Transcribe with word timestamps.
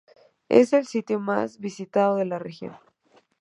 Es 0.49 0.73
el 0.73 0.87
sitio 0.87 1.19
más 1.19 1.59
visitado 1.59 2.15
de 2.15 2.25
la 2.25 2.39
región. 2.39 2.73